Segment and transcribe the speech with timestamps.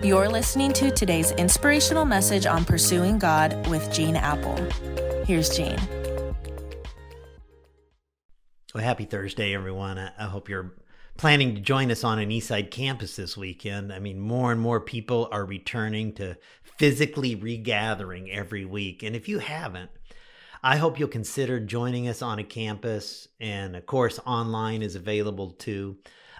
[0.00, 4.54] You're listening to today's inspirational message on pursuing God with Gene Appel.
[5.24, 5.76] Here's Gene.
[8.72, 9.98] Well, happy Thursday, everyone.
[9.98, 10.76] I hope you're
[11.16, 13.92] planning to join us on an Eastside campus this weekend.
[13.92, 19.02] I mean, more and more people are returning to physically regathering every week.
[19.02, 19.90] And if you haven't,
[20.62, 23.26] I hope you'll consider joining us on a campus.
[23.40, 25.96] And of course, online is available too.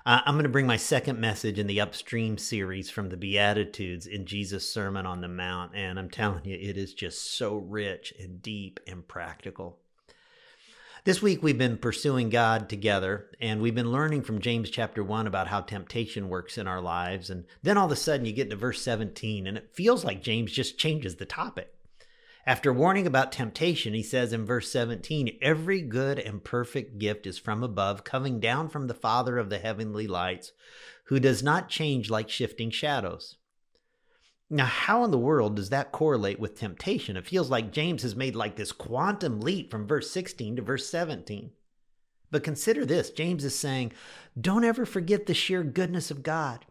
[0.07, 4.07] Uh, I'm going to bring my second message in the Upstream series from the Beatitudes
[4.07, 5.75] in Jesus' Sermon on the Mount.
[5.75, 9.79] And I'm telling you, it is just so rich and deep and practical.
[11.05, 15.27] This week we've been pursuing God together and we've been learning from James chapter 1
[15.27, 17.31] about how temptation works in our lives.
[17.31, 20.23] And then all of a sudden you get to verse 17 and it feels like
[20.23, 21.73] James just changes the topic.
[22.47, 27.39] After warning about temptation, he says in verse 17, Every good and perfect gift is
[27.39, 30.53] from above, coming down from the Father of the heavenly lights,
[31.05, 33.37] who does not change like shifting shadows.
[34.51, 37.19] Now, how in the world does that correlate with temptation?
[37.19, 40.89] It feels like James has made like this quantum leap from verse 16 to verse
[40.89, 41.51] 17.
[42.31, 43.93] But consider this James is saying,
[44.41, 46.65] don't ever forget the sheer goodness of God.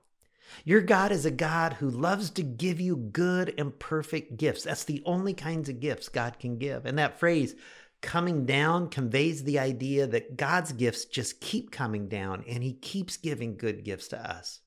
[0.65, 4.63] Your God is a God who loves to give you good and perfect gifts.
[4.63, 6.85] That's the only kinds of gifts God can give.
[6.85, 7.55] And that phrase,
[8.01, 13.17] coming down, conveys the idea that God's gifts just keep coming down and He keeps
[13.17, 14.61] giving good gifts to us.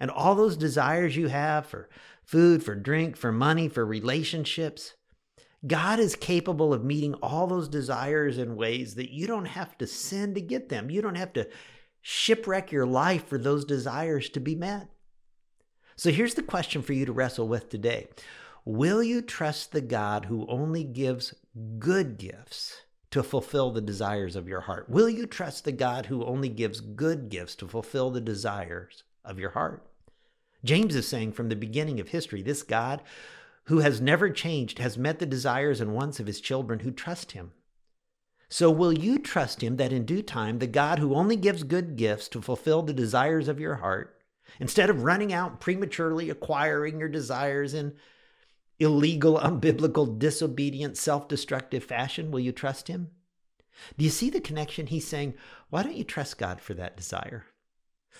[0.00, 1.88] And all those desires you have for
[2.24, 4.94] food, for drink, for money, for relationships,
[5.66, 9.86] God is capable of meeting all those desires in ways that you don't have to
[9.86, 10.90] sin to get them.
[10.90, 11.48] You don't have to
[12.02, 14.88] shipwreck your life for those desires to be met.
[15.98, 18.08] So here's the question for you to wrestle with today
[18.64, 21.34] Will you trust the God who only gives
[21.78, 24.90] good gifts to fulfill the desires of your heart?
[24.90, 29.38] Will you trust the God who only gives good gifts to fulfill the desires of
[29.38, 29.86] your heart?
[30.64, 33.02] James is saying from the beginning of history, this God
[33.64, 37.32] who has never changed has met the desires and wants of his children who trust
[37.32, 37.52] him.
[38.48, 41.96] So, will you trust him that in due time, the God who only gives good
[41.96, 44.15] gifts to fulfill the desires of your heart,
[44.60, 47.94] instead of running out prematurely acquiring your desires in
[48.78, 53.10] illegal, unbiblical, disobedient, self destructive fashion, will you trust him?
[53.98, 54.86] Do you see the connection?
[54.86, 55.34] He's saying,
[55.70, 57.44] why don't you trust God for that desire?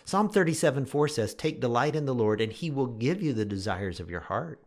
[0.05, 3.45] Psalm 37 4 says, Take delight in the Lord, and he will give you the
[3.45, 4.63] desires of your heart.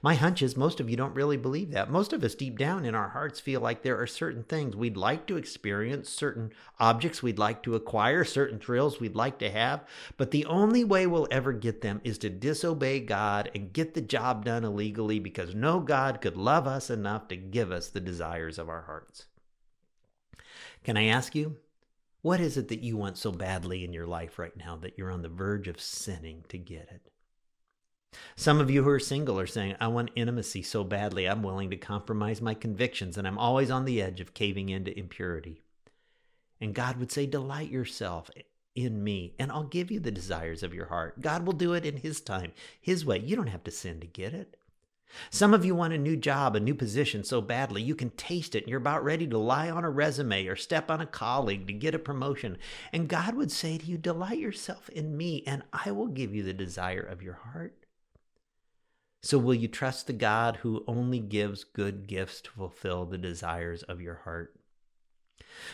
[0.00, 1.90] My hunch is most of you don't really believe that.
[1.90, 4.96] Most of us, deep down in our hearts, feel like there are certain things we'd
[4.96, 9.84] like to experience, certain objects we'd like to acquire, certain thrills we'd like to have.
[10.16, 14.00] But the only way we'll ever get them is to disobey God and get the
[14.00, 18.58] job done illegally because no God could love us enough to give us the desires
[18.58, 19.26] of our hearts.
[20.84, 21.56] Can I ask you,
[22.22, 25.10] what is it that you want so badly in your life right now that you're
[25.10, 27.11] on the verge of sinning to get it?
[28.36, 31.70] Some of you who are single are saying, I want intimacy so badly, I'm willing
[31.70, 35.62] to compromise my convictions, and I'm always on the edge of caving into impurity.
[36.60, 38.30] And God would say, Delight yourself
[38.74, 41.20] in me, and I'll give you the desires of your heart.
[41.20, 43.18] God will do it in His time, His way.
[43.18, 44.56] You don't have to sin to get it.
[45.30, 48.54] Some of you want a new job, a new position so badly you can taste
[48.54, 51.66] it and you're about ready to lie on a resume or step on a colleague
[51.66, 52.56] to get a promotion.
[52.92, 56.42] And God would say to you, Delight yourself in me, and I will give you
[56.42, 57.76] the desire of your heart.
[59.22, 63.84] So, will you trust the God who only gives good gifts to fulfill the desires
[63.84, 64.54] of your heart?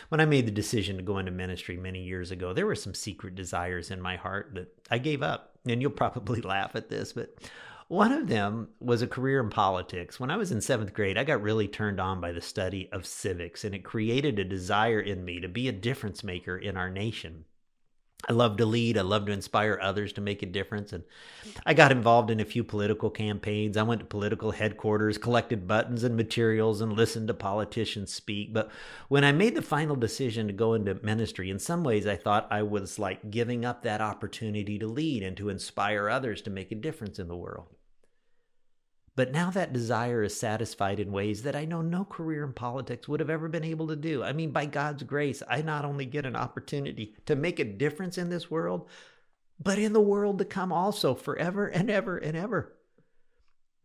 [0.09, 2.93] When I made the decision to go into ministry many years ago, there were some
[2.93, 5.57] secret desires in my heart that I gave up.
[5.67, 7.37] And you'll probably laugh at this, but
[7.87, 10.19] one of them was a career in politics.
[10.19, 13.07] When I was in seventh grade, I got really turned on by the study of
[13.07, 16.91] civics, and it created a desire in me to be a difference maker in our
[16.91, 17.45] nation.
[18.27, 18.97] I love to lead.
[18.97, 20.91] I love to inspire others to make a difference.
[20.91, 21.03] And
[21.65, 23.77] I got involved in a few political campaigns.
[23.77, 28.53] I went to political headquarters, collected buttons and materials, and listened to politicians speak.
[28.53, 28.69] But
[29.07, 32.47] when I made the final decision to go into ministry, in some ways I thought
[32.51, 36.71] I was like giving up that opportunity to lead and to inspire others to make
[36.71, 37.67] a difference in the world.
[39.19, 43.05] But now that desire is satisfied in ways that I know no career in politics
[43.09, 44.23] would have ever been able to do.
[44.23, 48.17] I mean, by God's grace, I not only get an opportunity to make a difference
[48.17, 48.87] in this world,
[49.61, 52.77] but in the world to come also, forever and ever and ever.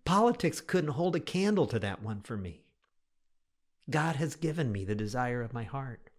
[0.05, 2.63] Politics couldn't hold a candle to that one for me.
[3.91, 6.11] God has given me the desire of my heart.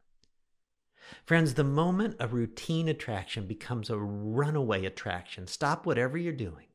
[1.24, 6.66] Friends, the moment a routine attraction becomes a runaway attraction, stop whatever you're doing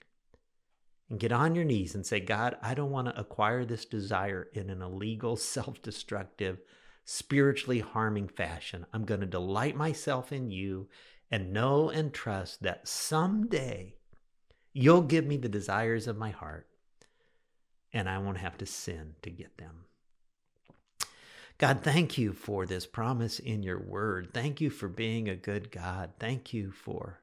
[1.10, 4.48] and get on your knees and say, God, I don't want to acquire this desire
[4.54, 6.60] in an illegal, self destructive,
[7.04, 8.86] spiritually harming fashion.
[8.94, 10.88] I'm going to delight myself in you
[11.30, 13.96] and know and trust that someday
[14.72, 16.68] You'll give me the desires of my heart,
[17.92, 19.86] and I won't have to sin to get them.
[21.58, 24.30] God, thank you for this promise in your word.
[24.32, 26.12] Thank you for being a good God.
[26.18, 27.20] Thank you for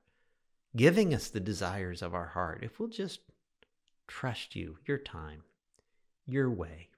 [0.75, 2.59] giving us the desires of our heart.
[2.63, 3.21] If we'll just
[4.07, 5.43] trust you, your time,
[6.25, 6.89] your way,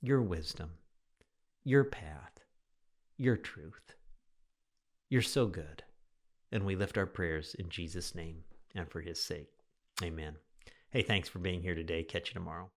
[0.00, 0.70] your wisdom,
[1.64, 2.40] your path,
[3.16, 3.94] your truth.
[5.08, 5.82] You're so good.
[6.52, 9.50] And we lift our prayers in Jesus' name and for his sake.
[10.02, 10.36] Amen.
[10.90, 12.02] Hey, thanks for being here today.
[12.02, 12.70] Catch you tomorrow.